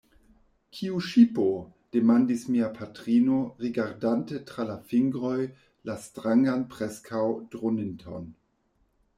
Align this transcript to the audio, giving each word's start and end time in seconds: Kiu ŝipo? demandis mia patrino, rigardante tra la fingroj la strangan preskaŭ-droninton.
Kiu 0.77 1.01
ŝipo? 1.07 1.43
demandis 1.95 2.45
mia 2.55 2.69
patrino, 2.79 3.37
rigardante 3.65 4.41
tra 4.53 4.67
la 4.71 4.79
fingroj 4.93 5.37
la 5.91 5.99
strangan 6.07 6.65
preskaŭ-droninton. 6.73 8.27